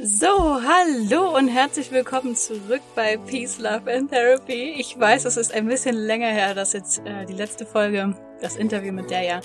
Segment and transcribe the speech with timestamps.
[0.00, 4.76] So, hallo und herzlich willkommen zurück bei Peace, Love and Therapy.
[4.78, 8.56] Ich weiß, es ist ein bisschen länger her, dass jetzt äh, die letzte Folge, das
[8.56, 9.40] Interview mit der ja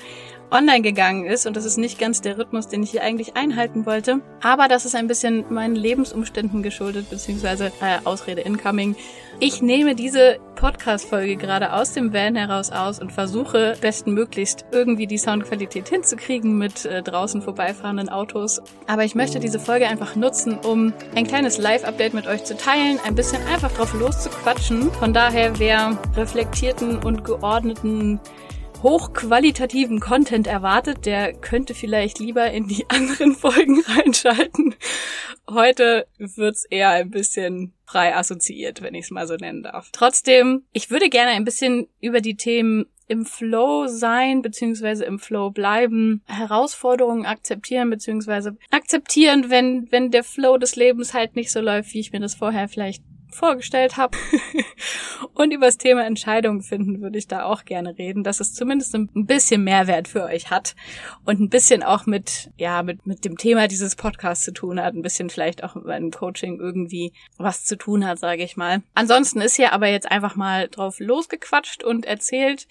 [0.54, 3.86] online gegangen ist und das ist nicht ganz der Rhythmus, den ich hier eigentlich einhalten
[3.86, 4.22] wollte.
[4.42, 8.96] Aber das ist ein bisschen meinen Lebensumständen geschuldet, beziehungsweise äh, Ausrede incoming.
[9.40, 15.18] Ich nehme diese Podcast-Folge gerade aus dem Van heraus aus und versuche bestmöglichst irgendwie die
[15.18, 18.62] Soundqualität hinzukriegen mit äh, draußen vorbeifahrenden Autos.
[18.86, 23.00] Aber ich möchte diese Folge einfach nutzen, um ein kleines Live-Update mit euch zu teilen,
[23.06, 24.92] ein bisschen einfach drauf loszuquatschen.
[24.92, 28.20] Von daher, wer reflektierten und geordneten
[28.84, 34.76] hochqualitativen Content erwartet, der könnte vielleicht lieber in die anderen Folgen reinschalten.
[35.50, 39.90] Heute wird's eher ein bisschen frei assoziiert, wenn ich es mal so nennen darf.
[39.92, 45.52] Trotzdem, ich würde gerne ein bisschen über die Themen im Flow sein, beziehungsweise im Flow
[45.52, 51.94] bleiben, Herausforderungen akzeptieren, beziehungsweise akzeptieren, wenn, wenn der Flow des Lebens halt nicht so läuft,
[51.94, 54.18] wie ich mir das vorher vielleicht vorgestellt habe.
[55.34, 58.96] und über das Thema Entscheidungen finden würde ich da auch gerne reden, dass es zumindest
[58.96, 60.76] ein bisschen Mehrwert für euch hat
[61.26, 64.94] und ein bisschen auch mit, ja, mit, mit dem Thema dieses Podcasts zu tun hat,
[64.94, 68.82] ein bisschen vielleicht auch mit meinem Coaching irgendwie was zu tun hat, sage ich mal.
[68.94, 72.68] Ansonsten ist hier aber jetzt einfach mal drauf losgequatscht und erzählt,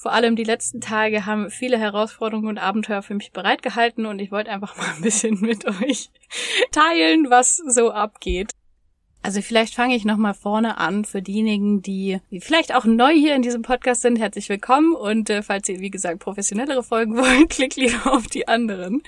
[0.00, 4.32] vor allem die letzten Tage haben viele Herausforderungen und Abenteuer für mich bereitgehalten und ich
[4.32, 6.10] wollte einfach mal ein bisschen mit euch
[6.72, 8.52] teilen, was so abgeht.
[9.22, 13.42] Also vielleicht fange ich nochmal vorne an für diejenigen, die, vielleicht auch neu hier in
[13.42, 14.18] diesem Podcast sind.
[14.18, 18.48] Herzlich willkommen und äh, falls ihr, wie gesagt, professionellere Folgen wollt, klickt lieber auf die
[18.48, 19.02] anderen.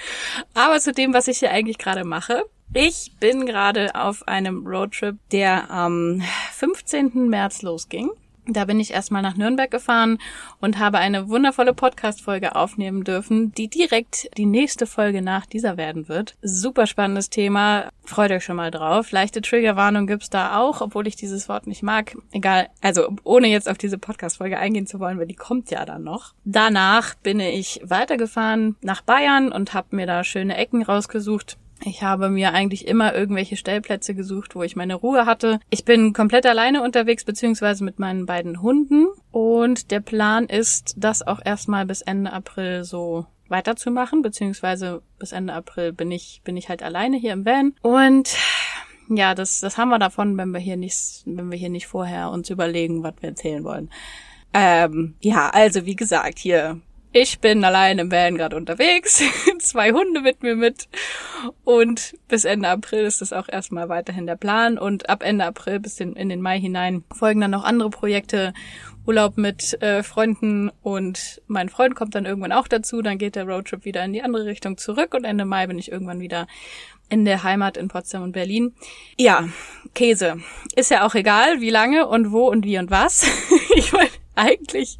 [0.52, 2.44] Aber zu dem, was ich hier eigentlich gerade mache.
[2.74, 7.28] Ich bin gerade auf einem Roadtrip, der am 15.
[7.28, 8.10] März losging.
[8.46, 10.18] Da bin ich erstmal nach Nürnberg gefahren
[10.60, 16.08] und habe eine wundervolle Podcast-Folge aufnehmen dürfen, die direkt die nächste Folge nach dieser werden
[16.08, 16.34] wird.
[16.42, 17.88] Super spannendes Thema.
[18.04, 19.12] Freut euch schon mal drauf.
[19.12, 22.16] Leichte Triggerwarnung gibt's da auch, obwohl ich dieses Wort nicht mag.
[22.32, 22.68] Egal.
[22.80, 26.34] Also, ohne jetzt auf diese Podcast-Folge eingehen zu wollen, weil die kommt ja dann noch.
[26.44, 32.28] Danach bin ich weitergefahren nach Bayern und habe mir da schöne Ecken rausgesucht ich habe
[32.28, 35.60] mir eigentlich immer irgendwelche Stellplätze gesucht, wo ich meine Ruhe hatte.
[35.70, 39.06] Ich bin komplett alleine unterwegs, beziehungsweise mit meinen beiden Hunden.
[39.30, 45.52] Und der Plan ist, das auch erstmal bis Ende April so weiterzumachen, beziehungsweise bis Ende
[45.52, 47.74] April bin ich, bin ich halt alleine hier im Van.
[47.82, 48.36] Und
[49.08, 52.30] ja, das, das haben wir davon, wenn wir hier nicht, wenn wir hier nicht vorher
[52.30, 53.90] uns überlegen, was wir erzählen wollen.
[54.54, 56.80] Ähm, ja, also wie gesagt, hier
[57.12, 59.22] ich bin allein im Van gerade unterwegs,
[59.58, 60.88] zwei Hunde mit mir mit
[61.64, 65.80] und bis Ende April ist das auch erstmal weiterhin der Plan und ab Ende April
[65.80, 68.54] bis in, in den Mai hinein folgen dann noch andere Projekte,
[69.04, 73.44] Urlaub mit äh, Freunden und mein Freund kommt dann irgendwann auch dazu, dann geht der
[73.44, 76.46] Roadtrip wieder in die andere Richtung zurück und Ende Mai bin ich irgendwann wieder
[77.08, 78.74] in der Heimat in Potsdam und Berlin.
[79.18, 79.48] Ja,
[79.94, 80.38] Käse.
[80.76, 83.26] Ist ja auch egal, wie lange und wo und wie und was.
[83.76, 84.98] ich wollte eigentlich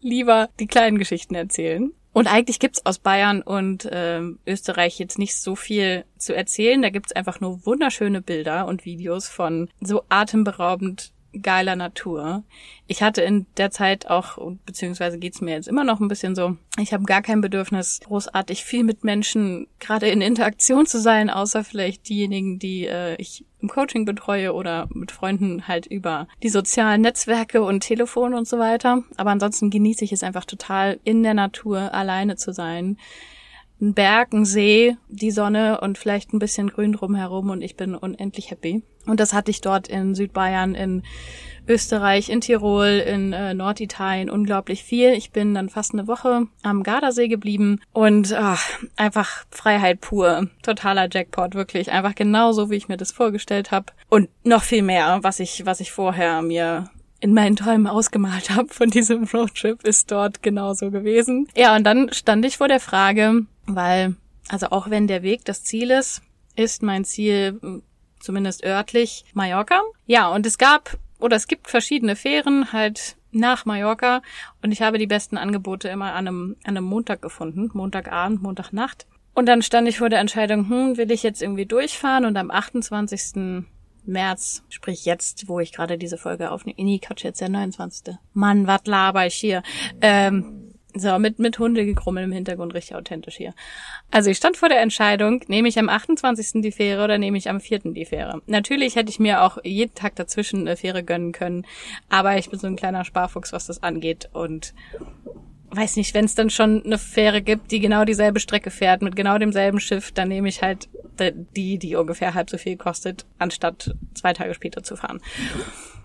[0.00, 1.92] lieber die kleinen Geschichten erzählen.
[2.12, 6.82] Und eigentlich gibt's aus Bayern und äh, Österreich jetzt nicht so viel zu erzählen.
[6.82, 11.12] Da gibt's einfach nur wunderschöne Bilder und Videos von so atemberaubend
[11.42, 12.44] geiler Natur.
[12.86, 16.56] Ich hatte in der Zeit auch, beziehungsweise geht's mir jetzt immer noch ein bisschen so,
[16.78, 21.64] ich habe gar kein Bedürfnis, großartig viel mit Menschen gerade in Interaktion zu sein, außer
[21.64, 27.02] vielleicht diejenigen, die äh, ich im Coaching betreue oder mit Freunden halt über die sozialen
[27.02, 29.02] Netzwerke und Telefon und so weiter.
[29.16, 32.96] Aber ansonsten genieße ich es einfach total, in der Natur alleine zu sein
[33.80, 37.94] ein Berg, ein See, die Sonne und vielleicht ein bisschen Grün drumherum und ich bin
[37.94, 38.82] unendlich happy.
[39.08, 41.02] Und das hatte ich dort in Südbayern, in
[41.68, 45.12] Österreich, in Tirol, in äh, Norditalien unglaublich viel.
[45.12, 50.48] Ich bin dann fast eine Woche am Gardasee geblieben und ach, einfach Freiheit pur.
[50.62, 51.92] Totaler Jackpot, wirklich.
[51.92, 53.92] Einfach genauso, wie ich mir das vorgestellt habe.
[54.08, 56.90] Und noch viel mehr, was ich, was ich vorher mir
[57.20, 61.48] in meinen Träumen ausgemalt habe von diesem Roadtrip, ist dort genauso gewesen.
[61.56, 64.14] Ja, und dann stand ich vor der Frage, weil,
[64.48, 66.22] also auch wenn der Weg das Ziel ist,
[66.56, 67.82] ist mein Ziel
[68.28, 69.80] zumindest örtlich Mallorca.
[70.04, 74.20] Ja, und es gab oder es gibt verschiedene Fähren halt nach Mallorca
[74.62, 79.06] und ich habe die besten Angebote immer an einem, an einem Montag gefunden, Montagabend, Montagnacht.
[79.32, 82.50] Und dann stand ich vor der Entscheidung, hm, will ich jetzt irgendwie durchfahren und am
[82.50, 83.64] 28.
[84.04, 88.14] März, sprich jetzt, wo ich gerade diese Folge aufnehme, nee, Quatsch, jetzt der 29.
[88.34, 89.62] Mann, was laber ich hier?
[90.02, 93.54] Ähm, so, mit, mit Hundegegrummel im Hintergrund richtig authentisch hier.
[94.10, 96.62] Also ich stand vor der Entscheidung, nehme ich am 28.
[96.62, 97.80] die Fähre oder nehme ich am 4.
[97.92, 98.40] die Fähre.
[98.46, 101.66] Natürlich hätte ich mir auch jeden Tag dazwischen eine Fähre gönnen können,
[102.08, 104.72] aber ich bin so ein kleiner Sparfuchs, was das angeht und
[105.70, 109.16] weiß nicht, wenn es dann schon eine Fähre gibt, die genau dieselbe Strecke fährt, mit
[109.16, 110.88] genau demselben Schiff, dann nehme ich halt
[111.56, 115.20] die, die ungefähr halb so viel kostet, anstatt zwei Tage später zu fahren.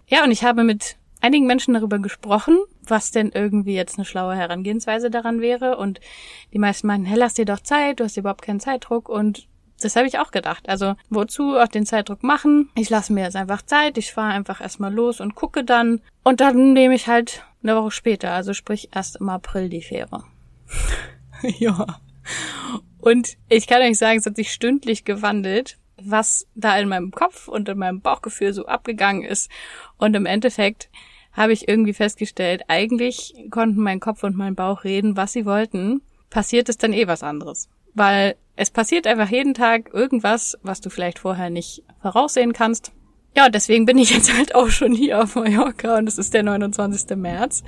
[0.08, 4.36] Ja, und ich habe mit einigen Menschen darüber gesprochen, was denn irgendwie jetzt eine schlaue
[4.36, 5.78] Herangehensweise daran wäre.
[5.78, 6.02] Und
[6.52, 9.08] die meisten meinten, hey, lass dir doch Zeit, du hast überhaupt keinen Zeitdruck.
[9.08, 9.48] Und
[9.82, 10.68] das habe ich auch gedacht.
[10.68, 12.70] Also wozu auch den Zeitdruck machen?
[12.76, 16.02] Ich lasse mir jetzt einfach Zeit, ich fahre einfach erstmal los und gucke dann.
[16.24, 20.26] Und dann nehme ich halt eine Woche später, also sprich erst im April die Fähre.
[21.42, 22.00] ja.
[23.00, 27.48] Und ich kann euch sagen, es hat sich stündlich gewandelt, was da in meinem Kopf
[27.48, 29.50] und in meinem Bauchgefühl so abgegangen ist.
[29.98, 30.90] Und im Endeffekt
[31.34, 36.02] habe ich irgendwie festgestellt, eigentlich konnten mein Kopf und mein Bauch reden, was sie wollten.
[36.30, 37.70] Passiert ist dann eh was anderes.
[37.94, 42.92] Weil es passiert einfach jeden Tag irgendwas, was du vielleicht vorher nicht voraussehen kannst.
[43.36, 46.44] Ja, deswegen bin ich jetzt halt auch schon hier auf Mallorca und es ist der
[46.44, 47.18] 29.
[47.18, 47.64] März.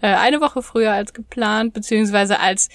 [0.00, 2.68] Äh, eine Woche früher als geplant, beziehungsweise als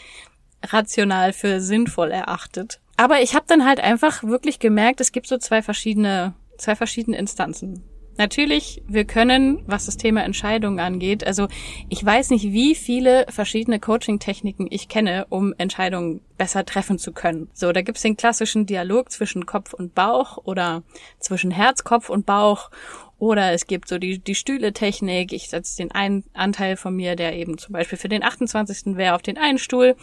[0.63, 2.81] rational für sinnvoll erachtet.
[2.97, 7.17] Aber ich habe dann halt einfach wirklich gemerkt, es gibt so zwei verschiedene, zwei verschiedene
[7.17, 7.83] Instanzen.
[8.17, 11.47] Natürlich, wir können, was das Thema Entscheidungen angeht, also
[11.87, 17.49] ich weiß nicht, wie viele verschiedene Coaching-Techniken ich kenne, um Entscheidungen besser treffen zu können.
[17.53, 20.83] So, da gibt's den klassischen Dialog zwischen Kopf und Bauch oder
[21.19, 22.71] zwischen Herz, Kopf und Bauch
[23.19, 25.33] oder es gibt so die, die Stühle-Technik.
[25.33, 28.95] Ich setze den einen Anteil von mir, der eben zum Beispiel für den 28.
[28.95, 29.95] wäre, auf den einen Stuhl.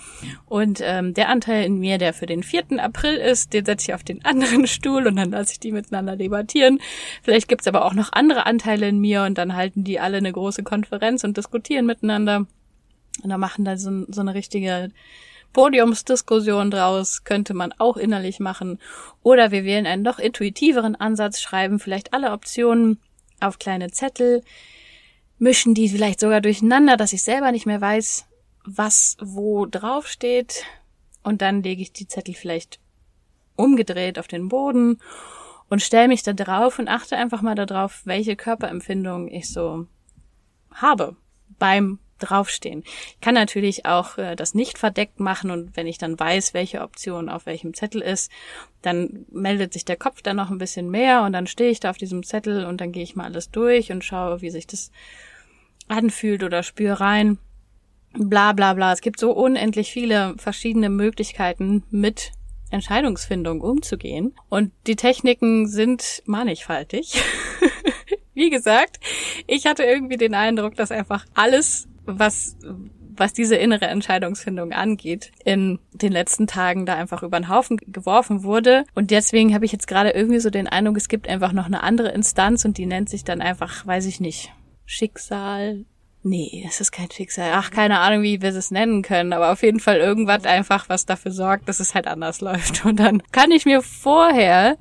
[0.47, 2.83] Und ähm, der Anteil in mir, der für den 4.
[2.83, 6.17] April ist, den setze ich auf den anderen Stuhl und dann lasse ich die miteinander
[6.17, 6.81] debattieren.
[7.23, 10.33] Vielleicht gibt's aber auch noch andere Anteile in mir und dann halten die alle eine
[10.33, 12.47] große Konferenz und diskutieren miteinander.
[13.23, 14.91] Und dann machen da so, so eine richtige
[15.55, 18.79] Podiumsdiskussion draus könnte man auch innerlich machen.
[19.23, 23.01] Oder wir wählen einen noch intuitiveren Ansatz, schreiben vielleicht alle Optionen
[23.41, 24.43] auf kleine Zettel,
[25.39, 28.27] mischen die vielleicht sogar durcheinander, dass ich selber nicht mehr weiß,
[28.67, 30.65] was wo drauf steht.
[31.23, 32.79] Und dann lege ich die Zettel vielleicht
[33.57, 34.99] umgedreht auf den Boden
[35.69, 39.87] und stelle mich da drauf und achte einfach mal darauf, welche Körperempfindung ich so
[40.73, 41.17] habe
[41.59, 42.83] beim draufstehen.
[42.85, 46.83] Ich kann natürlich auch äh, das nicht verdeckt machen und wenn ich dann weiß, welche
[46.83, 48.31] Option auf welchem Zettel ist,
[48.83, 51.91] dann meldet sich der Kopf dann noch ein bisschen mehr und dann stehe ich da
[51.91, 54.91] auf diesem Zettel und dann gehe ich mal alles durch und schaue, wie sich das
[55.89, 57.39] anfühlt oder spüre rein.
[58.13, 58.93] Bla bla bla.
[58.93, 62.33] Es gibt so unendlich viele verschiedene Möglichkeiten mit
[62.71, 64.35] Entscheidungsfindung umzugehen.
[64.49, 67.23] Und die Techniken sind mannigfaltig.
[68.35, 68.99] Wie gesagt,
[69.47, 72.57] ich hatte irgendwie den Eindruck, dass einfach alles was
[73.17, 78.43] was diese innere Entscheidungsfindung angeht, in den letzten Tagen da einfach über den Haufen geworfen
[78.43, 78.85] wurde.
[78.95, 81.83] Und deswegen habe ich jetzt gerade irgendwie so den Eindruck, es gibt einfach noch eine
[81.83, 84.53] andere Instanz und die nennt sich dann einfach, weiß ich nicht,
[84.87, 85.85] Schicksal.
[86.23, 87.51] Nee, es ist kein Schicksal.
[87.53, 91.05] Ach, keine Ahnung, wie wir es nennen können, aber auf jeden Fall irgendwas einfach, was
[91.05, 92.85] dafür sorgt, dass es halt anders läuft.
[92.85, 94.77] Und dann kann ich mir vorher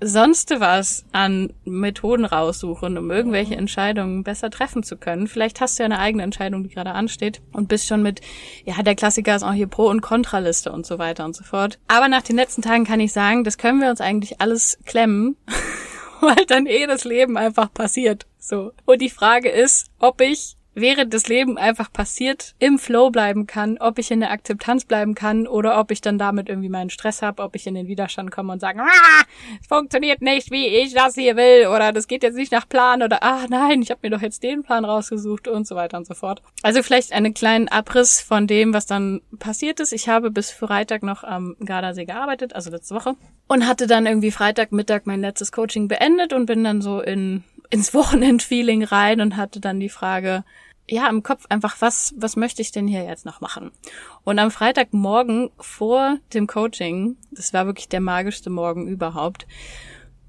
[0.00, 5.26] sonst was an Methoden raussuchen, um irgendwelche Entscheidungen besser treffen zu können.
[5.26, 8.20] Vielleicht hast du ja eine eigene Entscheidung, die gerade ansteht und bist schon mit,
[8.64, 11.78] ja, der Klassiker ist auch hier Pro- und Kontraliste und so weiter und so fort.
[11.88, 15.36] Aber nach den letzten Tagen kann ich sagen, das können wir uns eigentlich alles klemmen,
[16.20, 18.26] weil dann eh das Leben einfach passiert.
[18.38, 18.72] So.
[18.86, 23.78] Und die Frage ist, ob ich während das Leben einfach passiert, im Flow bleiben kann,
[23.78, 27.22] ob ich in der Akzeptanz bleiben kann oder ob ich dann damit irgendwie meinen Stress
[27.22, 29.24] habe, ob ich in den Widerstand komme und sage, ah,
[29.60, 33.02] es funktioniert nicht, wie ich das hier will oder das geht jetzt nicht nach Plan
[33.02, 36.06] oder ah nein, ich habe mir doch jetzt den Plan rausgesucht und so weiter und
[36.06, 36.42] so fort.
[36.62, 39.92] Also vielleicht einen kleinen Abriss von dem, was dann passiert ist.
[39.92, 43.16] Ich habe bis Freitag noch am Gardasee gearbeitet, also letzte Woche
[43.50, 47.94] und hatte dann irgendwie Freitagmittag mein letztes Coaching beendet und bin dann so in ins
[47.94, 50.44] Wochenendfeeling rein und hatte dann die Frage,
[50.88, 53.70] ja, im Kopf einfach, was, was möchte ich denn hier jetzt noch machen?
[54.24, 59.46] Und am Freitagmorgen vor dem Coaching, das war wirklich der magischste Morgen überhaupt,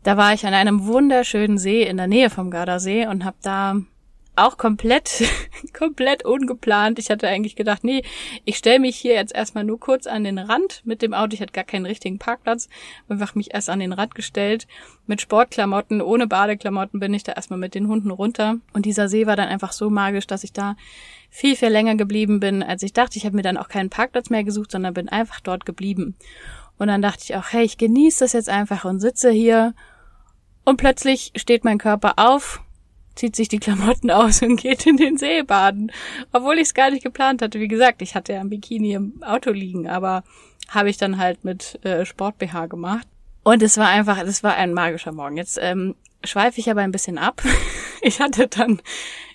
[0.03, 3.81] da war ich an einem wunderschönen See in der Nähe vom Gardasee und habe da
[4.35, 5.23] auch komplett,
[5.73, 6.99] komplett ungeplant.
[6.99, 8.03] Ich hatte eigentlich gedacht, nee,
[8.45, 11.33] ich stelle mich hier jetzt erstmal nur kurz an den Rand mit dem Auto.
[11.33, 12.69] Ich hatte gar keinen richtigen Parkplatz.
[13.09, 14.67] Einfach mich erst an den Rand gestellt.
[15.05, 18.57] Mit Sportklamotten, ohne Badeklamotten bin ich da erstmal mit den Hunden runter.
[18.73, 20.75] Und dieser See war dann einfach so magisch, dass ich da
[21.29, 23.17] viel, viel länger geblieben bin, als ich dachte.
[23.17, 26.15] Ich habe mir dann auch keinen Parkplatz mehr gesucht, sondern bin einfach dort geblieben.
[26.77, 29.73] Und dann dachte ich auch, hey, ich genieße das jetzt einfach und sitze hier.
[30.63, 32.61] Und plötzlich steht mein Körper auf
[33.15, 35.91] zieht sich die Klamotten aus und geht in den See baden.
[36.31, 37.59] Obwohl ich es gar nicht geplant hatte.
[37.59, 40.23] Wie gesagt, ich hatte ja ein Bikini im Auto liegen, aber
[40.69, 43.07] habe ich dann halt mit äh, Sport-BH gemacht.
[43.43, 45.37] Und es war einfach, es war ein magischer Morgen.
[45.37, 47.41] Jetzt ähm, schweife ich aber ein bisschen ab.
[48.01, 48.81] ich hatte dann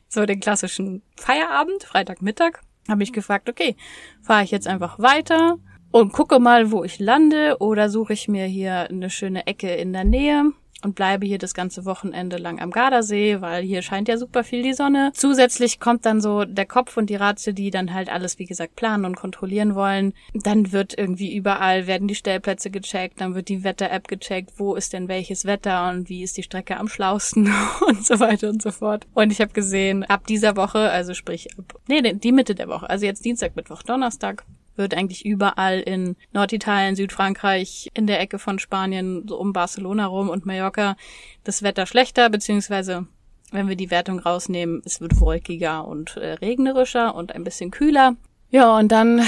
[0.09, 3.77] so den klassischen Feierabend, Freitagmittag, habe ich gefragt, okay,
[4.23, 5.59] fahre ich jetzt einfach weiter
[5.91, 9.93] und gucke mal, wo ich lande oder suche ich mir hier eine schöne Ecke in
[9.93, 10.53] der Nähe
[10.83, 14.63] und bleibe hier das ganze Wochenende lang am Gardasee, weil hier scheint ja super viel
[14.63, 15.11] die Sonne.
[15.15, 18.77] Zusätzlich kommt dann so der Kopf und die Ratio, die dann halt alles, wie gesagt,
[18.77, 20.13] planen und kontrollieren wollen.
[20.35, 24.93] Dann wird irgendwie überall, werden die Stellplätze gecheckt, dann wird die Wetter-App gecheckt, wo ist
[24.93, 27.53] denn welches Wetter und wie ist die Strecke am schlausten
[27.89, 29.07] und so weiter und so fort.
[29.15, 32.89] Und ich habe gesehen, ab dieser Woche, also sprich ab, nee, die Mitte der Woche,
[32.89, 34.45] also jetzt Dienstag, Mittwoch, Donnerstag,
[34.77, 40.29] wird eigentlich überall in Norditalien, Südfrankreich, in der Ecke von Spanien, so um Barcelona rum
[40.29, 40.97] und Mallorca
[41.45, 43.07] das Wetter schlechter, beziehungsweise
[43.53, 48.17] wenn wir die Wertung rausnehmen, es wird wolkiger und äh, regnerischer und ein bisschen kühler.
[48.51, 49.23] Ja, und dann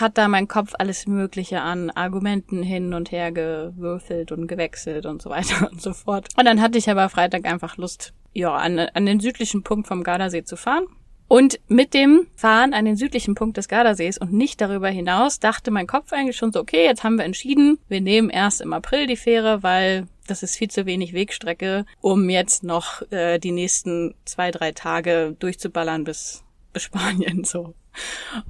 [0.00, 5.22] hat da mein Kopf alles Mögliche an Argumenten hin und her gewürfelt und gewechselt und
[5.22, 6.28] so weiter und so fort.
[6.36, 10.02] Und dann hatte ich aber Freitag einfach Lust, ja, an, an den südlichen Punkt vom
[10.02, 10.86] Gardasee zu fahren.
[11.34, 15.72] Und mit dem Fahren an den südlichen Punkt des Gardasees und nicht darüber hinaus dachte
[15.72, 19.08] mein Kopf eigentlich schon so, okay, jetzt haben wir entschieden, wir nehmen erst im April
[19.08, 24.14] die Fähre, weil das ist viel zu wenig Wegstrecke, um jetzt noch äh, die nächsten
[24.24, 27.74] zwei, drei Tage durchzuballern bis, bis Spanien so.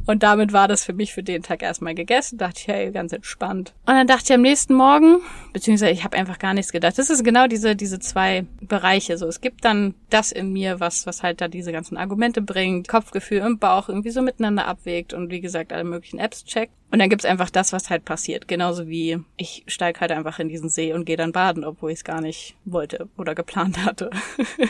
[0.06, 2.38] Und damit war das für mich für den Tag erstmal gegessen.
[2.38, 3.74] Dachte ich, hey, ganz entspannt.
[3.86, 5.20] Und dann dachte ich am nächsten Morgen,
[5.52, 6.98] beziehungsweise ich habe einfach gar nichts gedacht.
[6.98, 9.18] Das ist genau diese, diese zwei Bereiche.
[9.18, 12.88] So, es gibt dann das in mir, was, was halt da diese ganzen Argumente bringt,
[12.88, 16.72] Kopfgefühl und Bauch irgendwie so miteinander abwägt und wie gesagt, alle möglichen Apps checkt.
[16.94, 18.46] Und dann gibt's einfach das, was halt passiert.
[18.46, 21.96] Genauso wie ich steig halt einfach in diesen See und gehe dann baden, obwohl ich
[21.96, 24.10] es gar nicht wollte oder geplant hatte.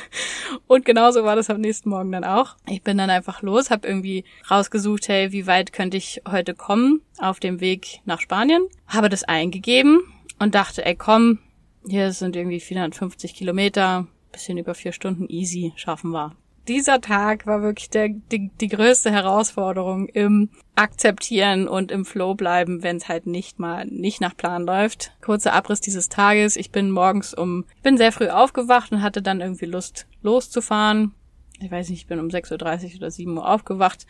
[0.66, 2.56] und genauso war das am nächsten Morgen dann auch.
[2.66, 7.02] Ich bin dann einfach los, habe irgendwie rausgesucht, hey, wie weit könnte ich heute kommen
[7.18, 8.68] auf dem Weg nach Spanien.
[8.86, 10.00] Habe das eingegeben
[10.38, 11.40] und dachte, ey, komm,
[11.86, 16.34] hier sind irgendwie 450 Kilometer, bisschen über vier Stunden easy, schaffen wir
[16.68, 22.82] dieser Tag war wirklich der, die, die größte Herausforderung im Akzeptieren und im Flow bleiben,
[22.82, 25.12] wenn es halt nicht mal nicht nach Plan läuft.
[25.20, 26.56] Kurzer Abriss dieses Tages.
[26.56, 31.12] Ich bin morgens um, ich bin sehr früh aufgewacht und hatte dann irgendwie Lust loszufahren.
[31.60, 34.06] Ich weiß nicht, ich bin um 6.30 Uhr oder 7 Uhr aufgewacht.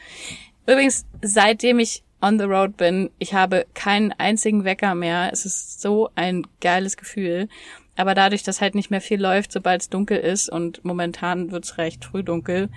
[0.67, 5.31] Übrigens, seitdem ich on the road bin, ich habe keinen einzigen Wecker mehr.
[5.33, 7.49] Es ist so ein geiles Gefühl.
[7.97, 11.79] Aber dadurch, dass halt nicht mehr viel läuft, sobald es dunkel ist und momentan wird's
[11.79, 12.69] recht früh dunkel,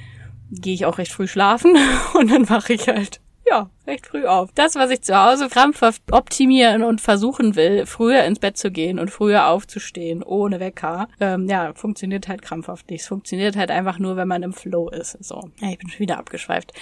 [0.51, 1.75] gehe ich auch recht früh schlafen
[2.13, 3.19] und dann wache ich halt
[3.50, 4.51] ja, recht früh auf.
[4.53, 9.00] Das, was ich zu Hause krampfhaft optimieren und versuchen will, früher ins Bett zu gehen
[9.00, 13.01] und früher aufzustehen, ohne Wecker, ähm, ja, funktioniert halt krampfhaft nicht.
[13.01, 15.24] Es funktioniert halt einfach nur, wenn man im Flow ist.
[15.24, 16.74] So, ja, ich bin schon wieder abgeschweift.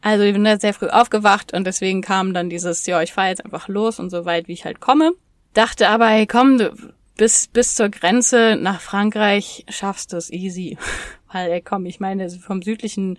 [0.00, 3.28] Also ich bin da sehr früh aufgewacht und deswegen kam dann dieses, ja, ich fahre
[3.28, 5.12] jetzt einfach los und so weit, wie ich halt komme.
[5.54, 6.72] Dachte aber, hey, komm, du,
[7.16, 10.78] bis, bis zur Grenze nach Frankreich schaffst du es easy.
[11.32, 13.18] Weil, ey, komm, ich meine, vom südlichen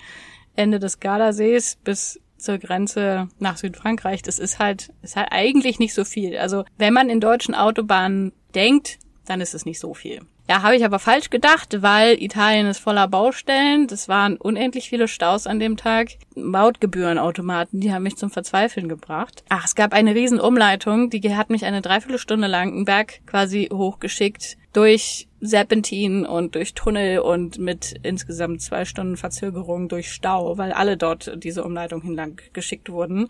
[0.55, 5.93] Ende des Gardasees bis zur Grenze nach Südfrankreich, das ist halt, ist halt eigentlich nicht
[5.93, 6.37] so viel.
[6.37, 10.21] Also, wenn man in deutschen Autobahnen denkt, dann ist es nicht so viel.
[10.49, 13.87] Ja, habe ich aber falsch gedacht, weil Italien ist voller Baustellen.
[13.87, 16.09] Das waren unendlich viele Staus an dem Tag.
[16.35, 19.43] Mautgebührenautomaten, die haben mich zum Verzweifeln gebracht.
[19.47, 23.69] Ach, es gab eine riesen Umleitung, die hat mich eine Dreiviertelstunde lang einen Berg quasi
[23.71, 30.73] hochgeschickt durch Serpentin und durch Tunnel und mit insgesamt zwei Stunden Verzögerung durch Stau, weil
[30.73, 33.27] alle dort diese Umleitung hinlang geschickt wurden.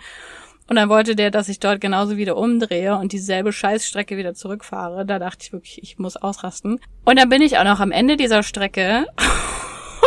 [0.67, 5.05] Und dann wollte der, dass ich dort genauso wieder umdrehe und dieselbe Scheißstrecke wieder zurückfahre.
[5.05, 6.79] Da dachte ich wirklich, ich muss ausrasten.
[7.05, 9.05] Und dann bin ich auch noch am Ende dieser Strecke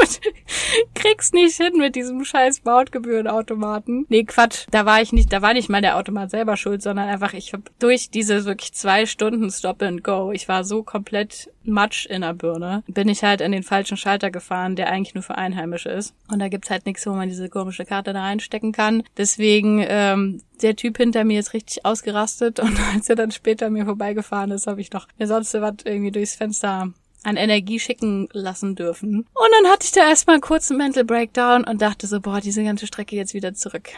[0.00, 0.20] und
[0.94, 4.06] krieg's nicht hin mit diesem scheiß Mautgebührenautomaten.
[4.08, 4.66] Nee, Quatsch.
[4.70, 7.52] Da war ich nicht, da war nicht mal der Automat selber schuld, sondern einfach, ich
[7.52, 12.22] hab durch diese wirklich zwei Stunden Stop and Go, ich war so komplett Matsch in
[12.22, 15.88] der Birne, bin ich halt in den falschen Schalter gefahren, der eigentlich nur für Einheimische
[15.88, 16.14] ist.
[16.30, 19.02] Und da gibt's halt nichts, wo man diese komische Karte da reinstecken kann.
[19.16, 23.84] Deswegen, ähm, der Typ hinter mir ist richtig ausgerastet und als er dann später mir
[23.84, 26.92] vorbeigefahren ist, habe ich noch mir sonst was irgendwie durchs Fenster
[27.26, 29.26] an Energie schicken lassen dürfen.
[29.34, 32.62] Und dann hatte ich da erstmal einen kurzen Mental Breakdown und dachte so, boah, diese
[32.62, 33.88] ganze Strecke jetzt wieder zurück.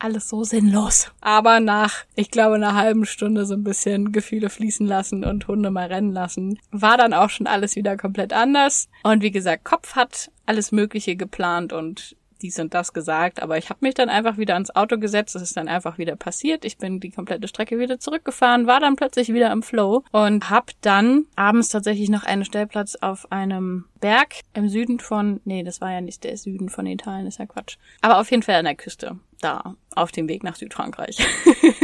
[0.00, 1.12] Alles so sinnlos.
[1.20, 5.70] Aber nach, ich glaube, einer halben Stunde so ein bisschen Gefühle fließen lassen und Hunde
[5.70, 8.88] mal rennen lassen, war dann auch schon alles wieder komplett anders.
[9.04, 13.70] Und wie gesagt, Kopf hat alles Mögliche geplant und dies und das gesagt, aber ich
[13.70, 16.64] habe mich dann einfach wieder ans Auto gesetzt, es ist dann einfach wieder passiert.
[16.64, 20.72] Ich bin die komplette Strecke wieder zurückgefahren, war dann plötzlich wieder im Flow und habe
[20.80, 25.90] dann abends tatsächlich noch einen Stellplatz auf einem Berg im Süden von, nee, das war
[25.90, 27.76] ja nicht der Süden von Italien, ist ja Quatsch.
[28.02, 31.18] Aber auf jeden Fall an der Küste, da, auf dem Weg nach Südfrankreich.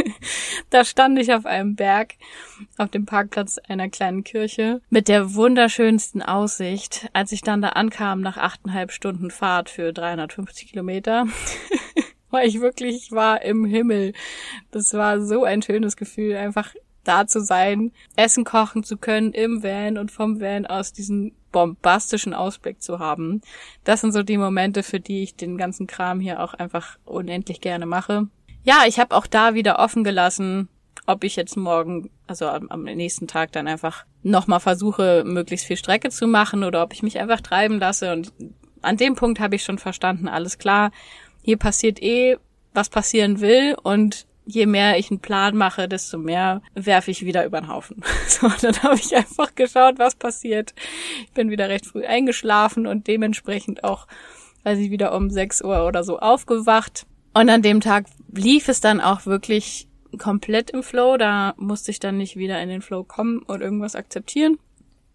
[0.69, 2.15] da stand ich auf einem Berg,
[2.77, 7.09] auf dem Parkplatz einer kleinen Kirche, mit der wunderschönsten Aussicht.
[7.13, 11.27] Als ich dann da ankam, nach achteinhalb Stunden Fahrt für 350 Kilometer,
[12.31, 14.13] weil ich wirklich war im Himmel.
[14.71, 19.63] Das war so ein schönes Gefühl, einfach da zu sein, Essen kochen zu können im
[19.63, 23.41] Van und vom Van aus diesen bombastischen Ausblick zu haben.
[23.83, 27.61] Das sind so die Momente, für die ich den ganzen Kram hier auch einfach unendlich
[27.61, 28.27] gerne mache.
[28.63, 30.69] Ja, ich habe auch da wieder offen gelassen,
[31.07, 36.09] ob ich jetzt morgen, also am, nächsten Tag dann einfach nochmal versuche, möglichst viel Strecke
[36.09, 38.13] zu machen oder ob ich mich einfach treiben lasse.
[38.13, 38.31] Und
[38.81, 40.91] an dem Punkt habe ich schon verstanden, alles klar,
[41.41, 42.37] hier passiert eh,
[42.73, 47.45] was passieren will und je mehr ich einen Plan mache, desto mehr werfe ich wieder
[47.45, 48.03] über den Haufen.
[48.27, 50.73] So, dann habe ich einfach geschaut, was passiert.
[51.23, 54.07] Ich bin wieder recht früh eingeschlafen und dementsprechend auch,
[54.63, 57.05] weiß ich, wieder um 6 Uhr oder so aufgewacht.
[57.33, 61.17] Und an dem Tag lief es dann auch wirklich komplett im Flow.
[61.17, 64.57] Da musste ich dann nicht wieder in den Flow kommen und irgendwas akzeptieren,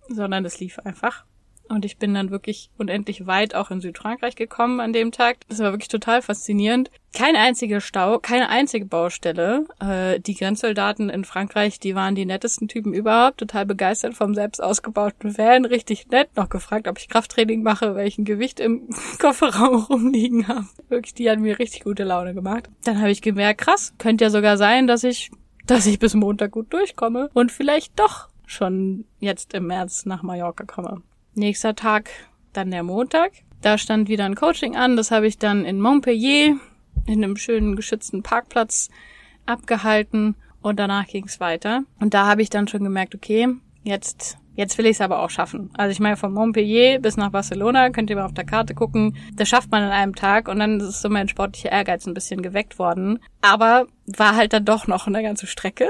[0.09, 1.25] sondern es lief einfach.
[1.69, 5.39] Und ich bin dann wirklich unendlich weit auch in Südfrankreich gekommen an dem Tag.
[5.49, 6.91] Das war wirklich total faszinierend.
[7.13, 9.67] Kein einziger Stau, keine einzige Baustelle.
[9.81, 13.39] Äh, die Grenzsoldaten in Frankreich, die waren die nettesten Typen überhaupt.
[13.39, 15.65] Total begeistert vom selbst ausgebauten Van.
[15.65, 16.29] Richtig nett.
[16.37, 20.67] Noch gefragt, ob ich Krafttraining mache, welchen Gewicht im Kofferraum rumliegen habe.
[20.89, 22.69] Wirklich, die haben mir richtig gute Laune gemacht.
[22.85, 25.31] Dann habe ich gemerkt, krass, könnte ja sogar sein, dass ich,
[25.67, 30.65] dass ich bis Montag gut durchkomme und vielleicht doch schon jetzt im März nach Mallorca
[30.65, 31.03] komme.
[31.39, 32.09] Nächster Tag,
[32.55, 33.31] dann der Montag.
[33.61, 34.97] Da stand wieder ein Coaching an.
[34.97, 36.57] Das habe ich dann in Montpellier
[37.07, 38.89] in einem schönen geschützten Parkplatz
[39.45, 41.83] abgehalten und danach ging es weiter.
[42.01, 43.49] Und da habe ich dann schon gemerkt, okay,
[43.85, 45.71] jetzt Jetzt will ich es aber auch schaffen.
[45.77, 49.17] Also ich meine, von Montpellier bis nach Barcelona könnt ihr mal auf der Karte gucken.
[49.35, 52.43] Das schafft man in einem Tag und dann ist so mein sportlicher Ehrgeiz ein bisschen
[52.43, 53.19] geweckt worden.
[53.43, 55.89] Aber war halt dann doch noch eine ganze Strecke.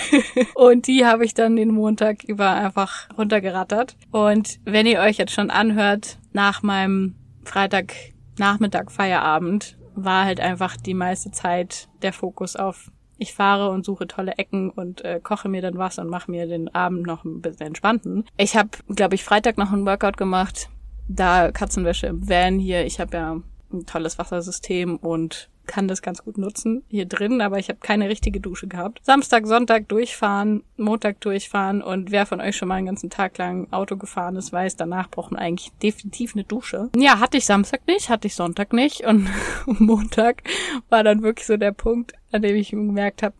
[0.54, 3.96] und die habe ich dann den Montag über einfach runtergerattert.
[4.10, 10.94] Und wenn ihr euch jetzt schon anhört, nach meinem Freitagnachmittag Feierabend war halt einfach die
[10.94, 15.62] meiste Zeit der Fokus auf ich fahre und suche tolle Ecken und äh, koche mir
[15.62, 18.24] dann was und mache mir den Abend noch ein bisschen entspannten.
[18.36, 20.68] Ich habe, glaube ich, Freitag noch ein Workout gemacht.
[21.08, 22.84] Da Katzenwäsche im Van hier.
[22.84, 23.40] Ich habe ja
[23.72, 28.08] ein tolles Wassersystem und kann das ganz gut nutzen hier drin, aber ich habe keine
[28.08, 29.00] richtige Dusche gehabt.
[29.02, 33.72] Samstag, Sonntag durchfahren, Montag durchfahren und wer von euch schon mal einen ganzen Tag lang
[33.72, 36.90] Auto gefahren ist, weiß, danach braucht man eigentlich definitiv eine Dusche.
[36.96, 39.28] Ja, hatte ich Samstag nicht, hatte ich Sonntag nicht und
[39.66, 40.42] Montag
[40.88, 43.34] war dann wirklich so der Punkt, an dem ich gemerkt habe,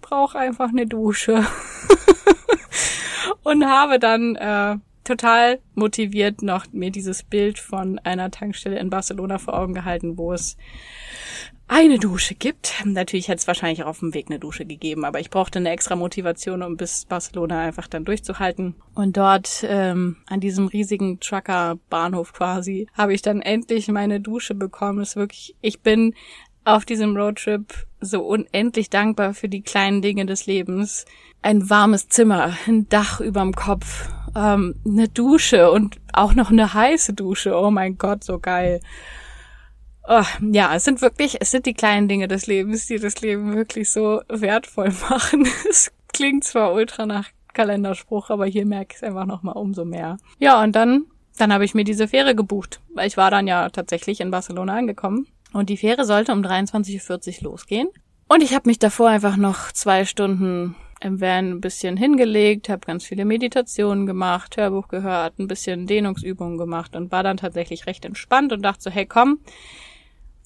[0.00, 1.44] brauche einfach eine Dusche.
[3.42, 9.38] und habe dann äh, total motiviert noch mir dieses Bild von einer Tankstelle in Barcelona
[9.38, 10.56] vor Augen gehalten, wo es
[11.68, 12.74] eine Dusche gibt.
[12.84, 15.70] Natürlich hätte es wahrscheinlich auch auf dem Weg eine Dusche gegeben, aber ich brauchte eine
[15.70, 18.74] extra Motivation, um bis Barcelona einfach dann durchzuhalten.
[18.94, 24.98] Und dort ähm, an diesem riesigen Trucker-Bahnhof quasi habe ich dann endlich meine Dusche bekommen.
[24.98, 26.14] Das ist wirklich, ich bin
[26.64, 31.06] auf diesem Roadtrip so unendlich dankbar für die kleinen Dinge des Lebens.
[31.40, 37.12] Ein warmes Zimmer, ein Dach überm Kopf, ähm, eine Dusche und auch noch eine heiße
[37.12, 37.56] Dusche.
[37.56, 38.80] Oh mein Gott, so geil.
[40.08, 43.54] Oh, ja, es sind wirklich, es sind die kleinen Dinge des Lebens, die das Leben
[43.54, 45.46] wirklich so wertvoll machen.
[45.68, 50.16] Es klingt zwar ultra nach Kalenderspruch, aber hier merke ich es einfach nochmal umso mehr.
[50.38, 51.04] Ja, und dann,
[51.38, 54.76] dann habe ich mir diese Fähre gebucht, weil ich war dann ja tatsächlich in Barcelona
[54.76, 55.26] angekommen.
[55.52, 57.88] Und die Fähre sollte um 23.40 Uhr losgehen.
[58.26, 62.86] Und ich habe mich davor einfach noch zwei Stunden im Van ein bisschen hingelegt, habe
[62.86, 68.04] ganz viele Meditationen gemacht, Hörbuch gehört, ein bisschen Dehnungsübungen gemacht und war dann tatsächlich recht
[68.04, 69.40] entspannt und dachte so, hey komm,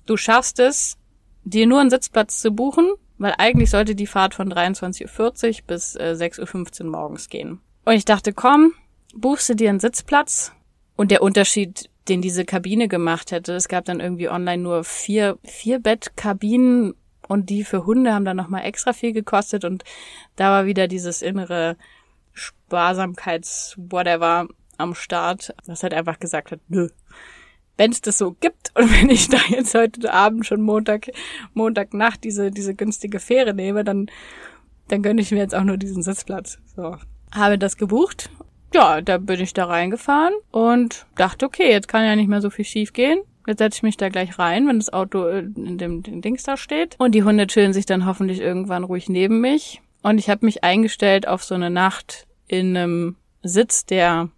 [0.06, 0.96] du schaffst es,
[1.44, 2.88] dir nur einen Sitzplatz zu buchen,
[3.18, 7.60] weil eigentlich sollte die Fahrt von 23.40 Uhr bis äh, 6.15 Uhr morgens gehen.
[7.84, 8.72] Und ich dachte, komm,
[9.14, 10.52] buchst du dir einen Sitzplatz.
[10.96, 15.38] Und der Unterschied, den diese Kabine gemacht hätte, es gab dann irgendwie online nur vier,
[15.44, 16.94] vier Bettkabinen
[17.28, 19.84] und die für Hunde haben dann nochmal extra viel gekostet und
[20.36, 21.76] da war wieder dieses innere
[22.34, 26.88] Sparsamkeits-Whatever am Start, was halt einfach gesagt hat, nö,
[27.76, 31.10] wenn es das so gibt und wenn ich da jetzt heute Abend schon Montag,
[31.54, 34.06] Montagnacht diese, diese günstige Fähre nehme, dann,
[34.88, 36.58] dann gönne ich mir jetzt auch nur diesen Sitzplatz.
[36.74, 36.96] So.
[37.34, 38.30] Habe das gebucht.
[38.74, 42.50] Ja, da bin ich da reingefahren und dachte, okay, jetzt kann ja nicht mehr so
[42.50, 43.20] viel schief gehen.
[43.46, 46.56] Jetzt setze ich mich da gleich rein, wenn das Auto in dem, dem Dings da
[46.56, 46.96] steht.
[46.98, 49.80] Und die Hunde chillen sich dann hoffentlich irgendwann ruhig neben mich.
[50.02, 54.30] Und ich habe mich eingestellt auf so eine Nacht in einem Sitz, der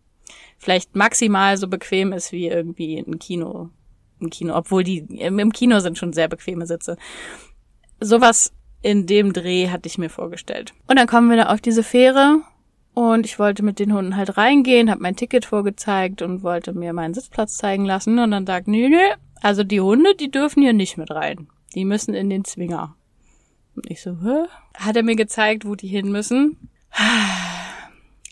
[0.58, 3.70] vielleicht maximal so bequem ist wie irgendwie ein Kino.
[4.20, 6.96] Ein Kino, obwohl die im Kino sind schon sehr bequeme Sitze.
[8.00, 10.74] Sowas in dem Dreh hatte ich mir vorgestellt.
[10.86, 12.42] Und dann kommen wir da auf diese Fähre
[12.98, 16.92] und ich wollte mit den Hunden halt reingehen, habe mein Ticket vorgezeigt und wollte mir
[16.92, 18.98] meinen Sitzplatz zeigen lassen und dann sagt, nö, nö,
[19.40, 21.46] also die Hunde, die dürfen hier nicht mit rein.
[21.76, 22.96] die müssen in den Zwinger.
[23.76, 24.48] Und ich so, hä?
[24.74, 26.56] Hat er mir gezeigt, wo die hin müssen.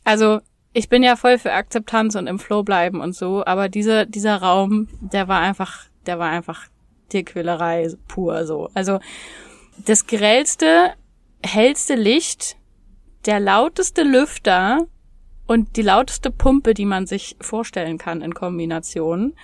[0.02, 0.40] Also,
[0.72, 4.36] ich bin ja voll für Akzeptanz und im Flow bleiben und so, aber dieser, dieser
[4.36, 6.66] Raum, der war einfach, der war einfach
[7.08, 8.68] Tierquälerei pur so.
[8.74, 8.98] Also,
[9.84, 10.94] das grellste,
[11.44, 12.56] hellste Licht,
[13.26, 14.86] der lauteste Lüfter
[15.46, 19.34] und die lauteste Pumpe, die man sich vorstellen kann in Kombination.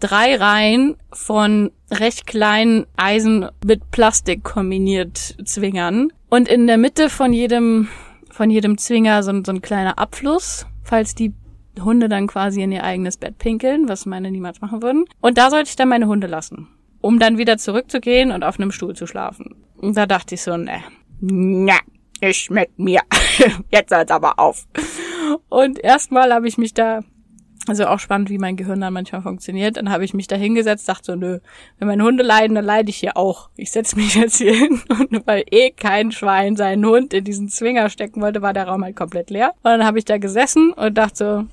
[0.00, 6.12] Drei Reihen von recht kleinen Eisen mit Plastik kombiniert Zwingern.
[6.28, 7.88] Und in der Mitte von jedem,
[8.30, 11.32] von jedem Zwinger so, so ein kleiner Abfluss, falls die
[11.82, 15.04] Hunde dann quasi in ihr eigenes Bett pinkeln, was meine niemals machen würden.
[15.20, 16.68] Und da sollte ich dann meine Hunde lassen,
[17.00, 19.56] um dann wieder zurückzugehen und auf einem Stuhl zu schlafen.
[19.76, 20.82] Und da dachte ich so, ne,
[21.20, 21.78] ne,
[22.20, 23.00] ich mit mir.
[23.70, 24.66] Jetzt hört's aber auf.
[25.48, 27.00] Und erstmal habe ich mich da,
[27.66, 30.88] also auch spannend, wie mein Gehirn dann manchmal funktioniert, dann habe ich mich da hingesetzt,
[30.88, 31.38] dachte so, nö,
[31.78, 33.50] wenn meine Hunde leiden, dann leide ich hier auch.
[33.56, 37.48] Ich setze mich jetzt hier hin und weil eh kein Schwein seinen Hund in diesen
[37.48, 39.54] Zwinger stecken wollte, war der Raum halt komplett leer.
[39.62, 41.44] Und dann habe ich da gesessen und dachte so,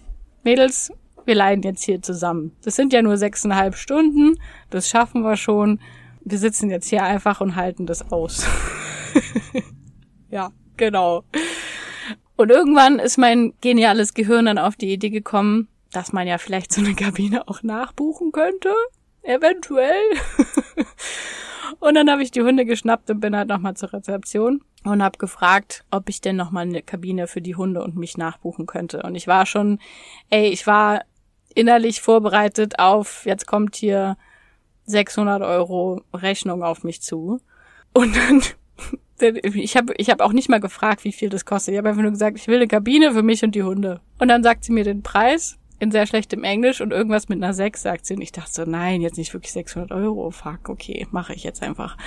[0.44, 0.92] Mädels,
[1.26, 2.56] wir leiden jetzt hier zusammen.
[2.64, 4.38] Das sind ja nur sechseinhalb Stunden,
[4.70, 5.80] das schaffen wir schon.
[6.24, 8.46] Wir sitzen jetzt hier einfach und halten das aus.
[10.30, 11.24] ja, genau.
[12.36, 16.74] Und irgendwann ist mein geniales Gehirn dann auf die Idee gekommen, dass man ja vielleicht
[16.74, 18.74] so eine Kabine auch nachbuchen könnte.
[19.22, 20.04] Eventuell.
[21.80, 25.18] und dann habe ich die Hunde geschnappt und bin halt nochmal zur Rezeption und habe
[25.18, 29.02] gefragt, ob ich denn nochmal eine Kabine für die Hunde und mich nachbuchen könnte.
[29.04, 29.80] Und ich war schon,
[30.30, 31.04] ey, ich war
[31.56, 34.18] innerlich vorbereitet auf, jetzt kommt hier
[34.86, 37.40] 600 Euro Rechnung auf mich zu.
[37.94, 38.44] Und dann
[39.20, 41.74] ich habe ich hab auch nicht mal gefragt, wie viel das kostet.
[41.74, 44.02] Ich habe einfach nur gesagt, ich will eine Kabine für mich und die Hunde.
[44.20, 47.54] Und dann sagt sie mir den Preis in sehr schlechtem Englisch und irgendwas mit einer
[47.54, 48.16] 6 sagt sie.
[48.16, 50.32] Und ich dachte so, nein, jetzt nicht wirklich 600 Euro.
[50.32, 51.98] Fuck, okay, mache ich jetzt einfach.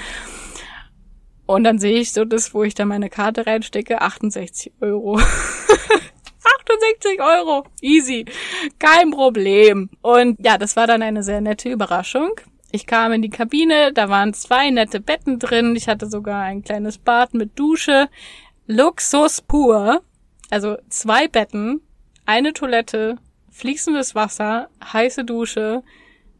[1.47, 5.18] Und dann sehe ich so das, wo ich da meine Karte reinstecke, 68 Euro.
[6.68, 7.64] 68 Euro.
[7.81, 8.27] Easy.
[8.79, 9.88] Kein Problem.
[10.03, 12.33] Und ja, das war dann eine sehr nette Überraschung.
[12.71, 16.63] Ich kam in die Kabine, da waren zwei nette Betten drin, ich hatte sogar ein
[16.63, 18.09] kleines Bad mit Dusche.
[18.67, 20.03] Luxus pur.
[20.51, 21.81] Also zwei Betten,
[22.27, 23.17] eine Toilette,
[23.51, 25.83] fließendes Wasser, heiße Dusche.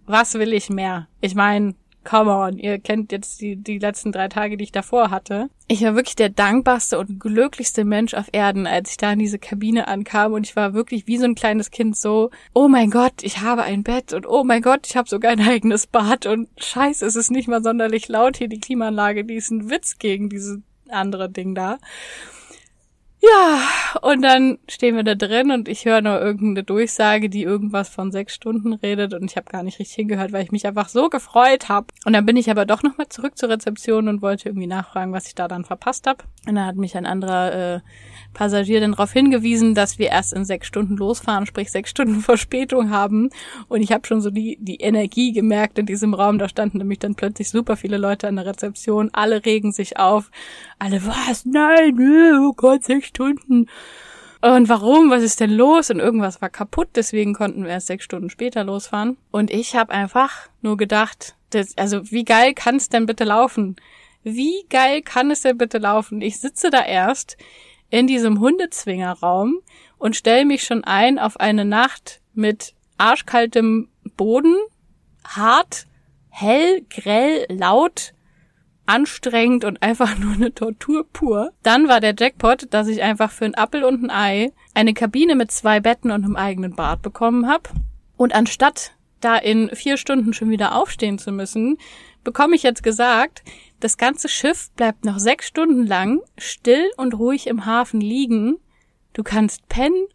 [0.07, 1.09] Was will ich mehr?
[1.21, 1.75] Ich meine,
[2.09, 5.51] come on, ihr kennt jetzt die, die letzten drei Tage, die ich davor hatte.
[5.67, 9.39] Ich war wirklich der dankbarste und glücklichste Mensch auf Erden, als ich da in diese
[9.39, 13.23] Kabine ankam und ich war wirklich wie so ein kleines Kind so, oh mein Gott,
[13.23, 16.49] ich habe ein Bett und oh mein Gott, ich habe sogar ein eigenes Bad und
[16.57, 20.31] scheiße, es ist nicht mal sonderlich laut hier, die Klimaanlage, die ist ein Witz gegen
[20.31, 21.79] diese andere Ding da.
[23.21, 27.89] Ja, und dann stehen wir da drin und ich höre nur irgendeine Durchsage, die irgendwas
[27.89, 30.89] von sechs Stunden redet und ich habe gar nicht richtig hingehört, weil ich mich einfach
[30.89, 31.89] so gefreut habe.
[32.05, 35.27] Und dann bin ich aber doch nochmal zurück zur Rezeption und wollte irgendwie nachfragen, was
[35.27, 36.23] ich da dann verpasst habe.
[36.47, 37.81] Und dann hat mich ein anderer äh,
[38.35, 42.91] Passagier dann darauf hingewiesen, dass wir erst in sechs Stunden losfahren, sprich sechs Stunden Verspätung
[42.91, 43.31] haben.
[43.69, 46.39] Und ich habe schon so die, die Energie gemerkt in diesem Raum.
[46.39, 49.11] Da standen nämlich dann plötzlich super viele Leute an der Rezeption.
[49.13, 50.31] Alle regen sich auf.
[50.79, 51.45] Alle, was?
[51.45, 51.99] Nein,
[52.41, 53.67] oh Gott, sechs Stunden.
[54.41, 55.11] Und warum?
[55.11, 55.91] Was ist denn los?
[55.91, 59.17] Und irgendwas war kaputt, deswegen konnten wir erst sechs Stunden später losfahren.
[59.33, 63.77] Und ich habe einfach nur gedacht, das, also wie geil kann es denn bitte laufen?
[64.23, 66.21] Wie geil kann es denn bitte laufen?
[66.21, 67.37] Ich sitze da erst
[67.91, 69.61] in diesem Hundezwingerraum
[69.97, 74.57] und stelle mich schon ein auf eine Nacht mit arschkaltem Boden,
[75.25, 75.87] hart,
[76.29, 78.13] hell, grell, laut,
[78.89, 81.53] anstrengend und einfach nur eine Tortur pur.
[81.63, 85.35] Dann war der Jackpot, dass ich einfach für ein Appel und ein Ei eine Kabine
[85.35, 87.71] mit zwei Betten und einem eigenen Bad bekommen habe.
[88.17, 91.77] Und anstatt da in vier Stunden schon wieder aufstehen zu müssen,
[92.25, 93.43] bekomme ich jetzt gesagt,
[93.81, 98.59] das ganze Schiff bleibt noch sechs Stunden lang still und ruhig im Hafen liegen.
[99.13, 100.07] Du kannst pennen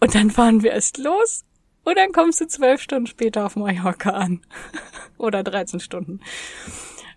[0.00, 1.44] und dann fahren wir erst los.
[1.84, 4.40] Und dann kommst du zwölf Stunden später auf Mallorca an.
[5.18, 6.20] Oder 13 Stunden.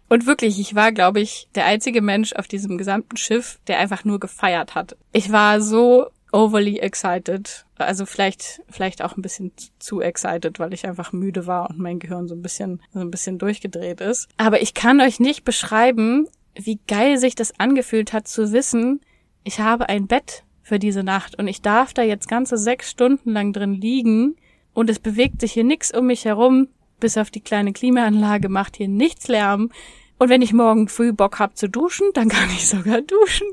[0.07, 4.03] Und wirklich, ich war, glaube ich, der einzige Mensch auf diesem gesamten Schiff, der einfach
[4.05, 4.95] nur gefeiert hat.
[5.11, 7.65] Ich war so overly excited.
[7.77, 11.99] Also vielleicht, vielleicht auch ein bisschen zu excited, weil ich einfach müde war und mein
[11.99, 14.27] Gehirn so ein bisschen, so ein bisschen durchgedreht ist.
[14.37, 19.01] Aber ich kann euch nicht beschreiben, wie geil sich das angefühlt hat zu wissen,
[19.43, 23.31] ich habe ein Bett für diese Nacht und ich darf da jetzt ganze sechs Stunden
[23.31, 24.35] lang drin liegen
[24.73, 26.67] und es bewegt sich hier nichts um mich herum,
[26.99, 29.71] bis auf die kleine Klimaanlage macht hier nichts Lärm.
[30.17, 33.47] Und wenn ich morgen früh Bock hab zu duschen, dann kann ich sogar duschen.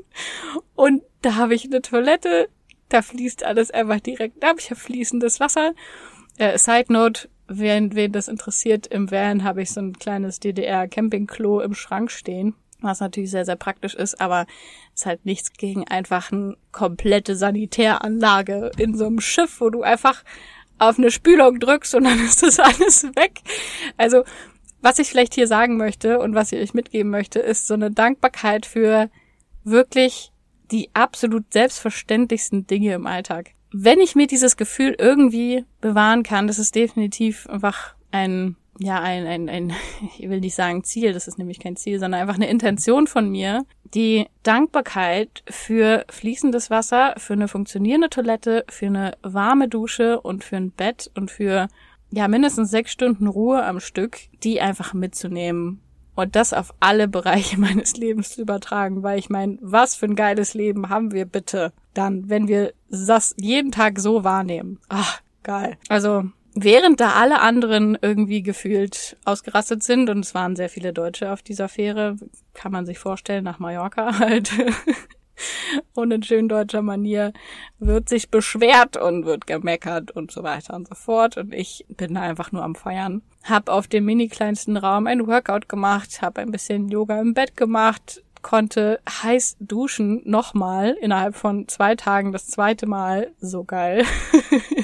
[0.75, 2.47] Und da habe ich eine Toilette,
[2.89, 4.57] da fließt alles einfach direkt ab.
[4.59, 5.73] Ich habe fließendes Wasser.
[6.37, 11.61] Äh, Side Note, wen, wen das interessiert, im Van habe ich so ein kleines DDR-Campingklo
[11.61, 14.45] im Schrank stehen, was natürlich sehr, sehr praktisch ist, aber
[14.93, 20.23] ist halt nichts gegen einfach eine komplette Sanitäranlage in so einem Schiff, wo du einfach
[20.89, 23.41] auf eine Spülung drückst und dann ist das alles weg.
[23.97, 24.23] Also,
[24.81, 27.91] was ich vielleicht hier sagen möchte und was ich euch mitgeben möchte, ist so eine
[27.91, 29.09] Dankbarkeit für
[29.63, 30.31] wirklich
[30.71, 33.51] die absolut selbstverständlichsten Dinge im Alltag.
[33.71, 39.25] Wenn ich mir dieses Gefühl irgendwie bewahren kann, das ist definitiv einfach ein, ja, ein,
[39.25, 39.73] ein, ein,
[40.17, 43.29] ich will nicht sagen Ziel, das ist nämlich kein Ziel, sondern einfach eine Intention von
[43.29, 50.43] mir, die Dankbarkeit für fließendes Wasser, für eine funktionierende Toilette, für eine warme Dusche und
[50.43, 51.67] für ein Bett und für
[52.11, 55.81] ja mindestens sechs Stunden Ruhe am Stück, die einfach mitzunehmen
[56.15, 60.15] und das auf alle Bereiche meines Lebens zu übertragen, weil ich meine, was für ein
[60.15, 64.79] geiles Leben haben wir bitte dann, wenn wir das jeden Tag so wahrnehmen.
[64.89, 65.77] Ach, geil.
[65.89, 66.23] Also,
[66.55, 71.41] während da alle anderen irgendwie gefühlt ausgerastet sind, und es waren sehr viele Deutsche auf
[71.41, 72.15] dieser Fähre,
[72.53, 74.51] kann man sich vorstellen, nach Mallorca halt,
[75.93, 77.33] und in schön deutscher Manier
[77.79, 81.37] wird sich beschwert und wird gemeckert und so weiter und so fort.
[81.37, 83.21] Und ich bin da einfach nur am Feiern.
[83.43, 87.57] Hab auf dem mini kleinsten Raum ein Workout gemacht, hab ein bisschen Yoga im Bett
[87.57, 93.31] gemacht, konnte heiß duschen nochmal innerhalb von zwei Tagen das zweite Mal.
[93.39, 94.05] So geil.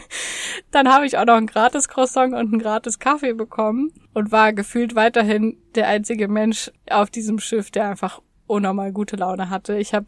[0.72, 4.54] Dann habe ich auch noch ein gratis Croissant und ein gratis Kaffee bekommen und war
[4.54, 9.78] gefühlt weiterhin der einzige Mensch auf diesem Schiff, der einfach unnormal gute Laune hatte.
[9.78, 10.08] Ich habe,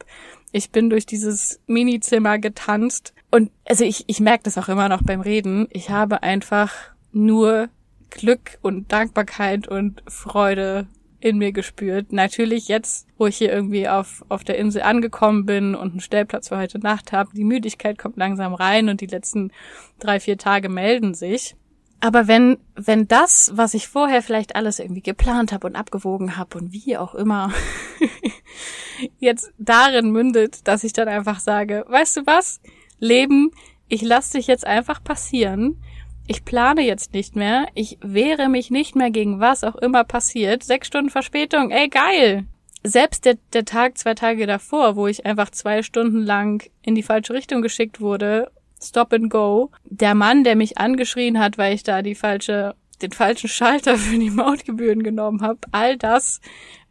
[0.52, 5.04] ich bin durch dieses Minizimmer getanzt und also ich, ich merke das auch immer noch
[5.04, 5.68] beim Reden.
[5.72, 6.74] Ich habe einfach
[7.12, 7.70] nur
[8.10, 10.88] Glück und Dankbarkeit und Freude
[11.22, 12.12] in mir gespürt.
[12.12, 16.50] Natürlich jetzt, wo ich hier irgendwie auf, auf der Insel angekommen bin und einen Stellplatz
[16.50, 19.52] für heute Nacht habe, die Müdigkeit kommt langsam rein und die letzten
[20.00, 21.56] drei, vier Tage melden sich.
[22.04, 26.58] Aber wenn, wenn das, was ich vorher vielleicht alles irgendwie geplant habe und abgewogen habe
[26.58, 27.54] und wie auch immer,
[29.20, 32.60] jetzt darin mündet, dass ich dann einfach sage, weißt du was?
[32.98, 33.52] Leben,
[33.88, 35.84] ich lasse dich jetzt einfach passieren.
[36.28, 37.68] Ich plane jetzt nicht mehr.
[37.74, 40.64] Ich wehre mich nicht mehr gegen was auch immer passiert.
[40.64, 42.46] Sechs Stunden Verspätung, ey geil!
[42.84, 47.04] Selbst der, der Tag, zwei Tage davor, wo ich einfach zwei Stunden lang in die
[47.04, 48.52] falsche Richtung geschickt wurde
[48.84, 49.72] Stop and Go.
[49.86, 54.18] Der Mann, der mich angeschrien hat, weil ich da die falsche, den falschen Schalter für
[54.18, 56.42] die Mautgebühren genommen habe, all das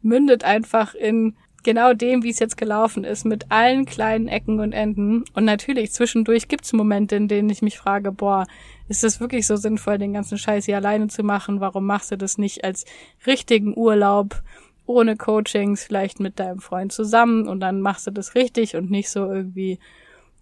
[0.02, 4.72] mündet einfach in genau dem, wie es jetzt gelaufen ist, mit allen kleinen Ecken und
[4.72, 5.24] Enden.
[5.34, 8.46] Und natürlich zwischendurch gibt's Momente, in denen ich mich frage, boah,
[8.90, 11.60] ist es wirklich so sinnvoll, den ganzen Scheiß hier alleine zu machen?
[11.60, 12.84] Warum machst du das nicht als
[13.26, 14.42] richtigen Urlaub?
[14.90, 19.08] ohne Coachings, vielleicht mit deinem Freund zusammen und dann machst du das richtig und nicht
[19.08, 19.78] so irgendwie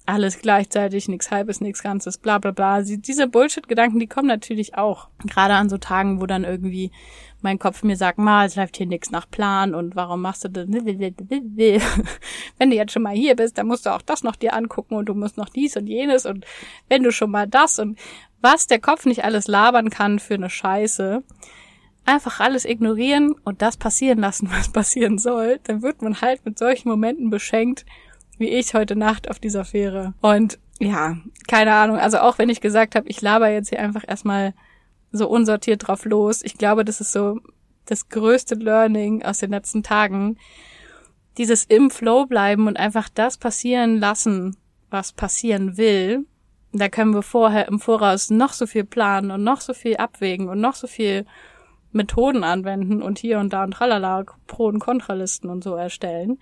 [0.09, 2.81] alles gleichzeitig, nichts halbes, nichts ganzes, bla bla bla.
[2.81, 5.09] Diese Bullshit-Gedanken, die kommen natürlich auch.
[5.27, 6.92] Gerade an so Tagen, wo dann irgendwie
[7.42, 10.49] mein Kopf mir sagt, mal, es läuft hier nichts nach Plan und warum machst du
[10.49, 10.66] das?
[12.59, 14.94] wenn du jetzt schon mal hier bist, dann musst du auch das noch dir angucken
[14.94, 16.47] und du musst noch dies und jenes und
[16.88, 17.99] wenn du schon mal das und
[18.40, 21.23] was der Kopf nicht alles labern kann für eine Scheiße,
[22.07, 26.59] einfach alles ignorieren und das passieren lassen, was passieren soll, dann wird man halt mit
[26.59, 27.85] solchen Momenten beschenkt,
[28.38, 30.14] wie ich heute Nacht auf dieser Fähre.
[30.20, 31.16] Und ja,
[31.48, 31.98] keine Ahnung.
[31.98, 34.55] Also auch wenn ich gesagt habe, ich laber jetzt hier einfach erstmal
[35.11, 36.42] so unsortiert drauf los.
[36.42, 37.40] Ich glaube, das ist so
[37.87, 40.38] das größte Learning aus den letzten Tagen.
[41.37, 44.57] Dieses im Flow bleiben und einfach das passieren lassen,
[44.90, 46.27] was passieren will.
[46.72, 50.48] Da können wir vorher im Voraus noch so viel planen und noch so viel abwägen
[50.48, 51.24] und noch so viel
[51.92, 56.38] Methoden anwenden und hier und da und tralala Pro- und Kontralisten und so erstellen.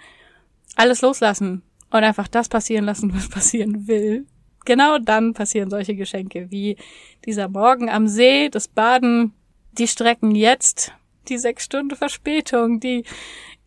[0.75, 4.27] Alles loslassen und einfach das passieren lassen, was passieren will.
[4.65, 6.77] Genau dann passieren solche Geschenke wie
[7.25, 9.33] dieser Morgen am See, das Baden,
[9.73, 10.93] die Strecken jetzt,
[11.29, 13.05] die sechs Stunden Verspätung, die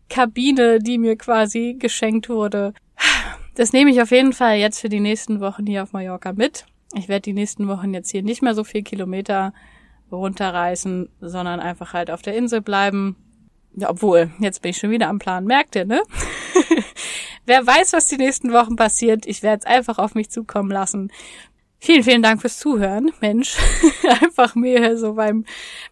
[0.08, 2.74] Kabine, die mir quasi geschenkt wurde.
[3.54, 6.66] Das nehme ich auf jeden Fall jetzt für die nächsten Wochen hier auf Mallorca mit.
[6.94, 9.54] Ich werde die nächsten Wochen jetzt hier nicht mehr so viel Kilometer
[10.10, 13.16] runterreißen, sondern einfach halt auf der Insel bleiben.
[13.82, 16.02] Obwohl, jetzt bin ich schon wieder am Plan, merkt ihr, ne?
[17.46, 19.26] Wer weiß, was die nächsten Wochen passiert.
[19.26, 21.10] Ich werde es einfach auf mich zukommen lassen.
[21.78, 23.56] Vielen, vielen Dank fürs Zuhören, Mensch.
[24.20, 25.46] einfach mir so beim,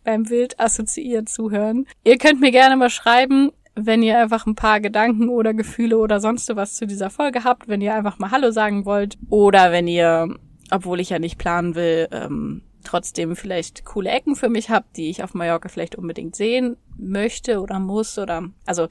[0.05, 1.87] beim Wild assoziiert zuhören.
[2.05, 6.21] Ihr könnt mir gerne mal schreiben, wenn ihr einfach ein paar Gedanken oder Gefühle oder
[6.21, 9.87] sonst was zu dieser Folge habt, wenn ihr einfach mal Hallo sagen wollt oder wenn
[9.87, 10.29] ihr,
[10.71, 15.11] obwohl ich ja nicht planen will, ähm, trotzdem vielleicht coole Ecken für mich habt, die
[15.11, 18.89] ich auf Mallorca vielleicht unbedingt sehen möchte oder muss oder also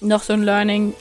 [0.00, 0.94] noch so ein Learning,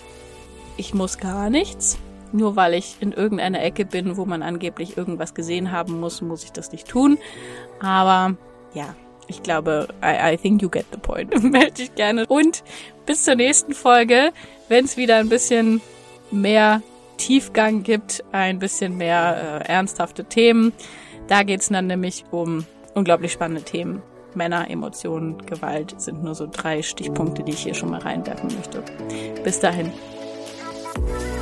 [0.80, 2.00] ich muss gar nichts.
[2.32, 6.44] Nur weil ich in irgendeiner Ecke bin, wo man angeblich irgendwas gesehen haben muss, muss
[6.44, 7.18] ich das nicht tun.
[7.80, 8.36] Aber
[8.74, 8.96] ja,
[9.28, 11.44] ich glaube, I, I think you get the point.
[11.44, 12.26] Melde dich gerne.
[12.28, 12.64] Und
[13.06, 14.32] bis zur nächsten Folge,
[14.68, 15.82] wenn es wieder ein bisschen
[16.32, 16.82] mehr
[17.18, 20.72] Tiefgang gibt, ein bisschen mehr äh, ernsthafte Themen.
[21.28, 24.02] Da geht's dann nämlich um unglaublich spannende Themen.
[24.36, 28.84] Männer, Emotionen, Gewalt sind nur so drei Stichpunkte, die ich hier schon mal reinwerfen möchte.
[29.44, 29.92] Bis dahin.
[31.00, 31.39] Thank you.